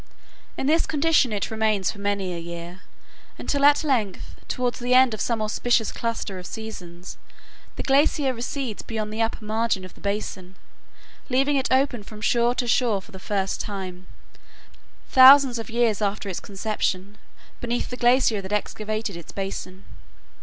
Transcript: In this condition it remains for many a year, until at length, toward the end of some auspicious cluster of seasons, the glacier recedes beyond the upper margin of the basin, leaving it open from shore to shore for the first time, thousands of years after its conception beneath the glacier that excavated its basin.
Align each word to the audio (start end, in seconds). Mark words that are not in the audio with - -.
In 0.57 0.65
this 0.65 0.87
condition 0.87 1.31
it 1.31 1.51
remains 1.51 1.91
for 1.91 1.99
many 1.99 2.33
a 2.33 2.39
year, 2.39 2.81
until 3.37 3.63
at 3.63 3.83
length, 3.83 4.33
toward 4.47 4.73
the 4.73 4.95
end 4.95 5.13
of 5.13 5.21
some 5.21 5.43
auspicious 5.43 5.91
cluster 5.91 6.39
of 6.39 6.47
seasons, 6.47 7.17
the 7.75 7.83
glacier 7.83 8.33
recedes 8.33 8.81
beyond 8.81 9.13
the 9.13 9.21
upper 9.21 9.45
margin 9.45 9.85
of 9.85 9.93
the 9.93 10.01
basin, 10.01 10.55
leaving 11.29 11.55
it 11.55 11.67
open 11.71 12.01
from 12.01 12.19
shore 12.19 12.55
to 12.55 12.67
shore 12.67 12.99
for 12.99 13.11
the 13.11 13.19
first 13.19 13.59
time, 13.61 14.07
thousands 15.09 15.59
of 15.59 15.69
years 15.69 16.01
after 16.01 16.27
its 16.27 16.39
conception 16.39 17.19
beneath 17.59 17.91
the 17.91 17.95
glacier 17.95 18.41
that 18.41 18.51
excavated 18.51 19.15
its 19.15 19.31
basin. 19.31 19.83